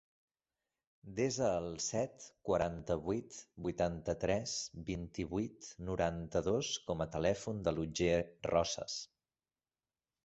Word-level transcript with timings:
Desa 1.17 1.49
el 1.57 1.67
set, 1.87 2.25
quaranta-vuit, 2.49 3.37
vuitanta-tres, 3.67 4.55
vint-i-vuit, 4.89 5.69
noranta-dos 5.91 6.73
com 6.89 7.05
a 7.07 7.11
telèfon 7.19 7.61
de 7.69 7.77
l'Otger 7.79 8.17
Roces. 8.53 8.99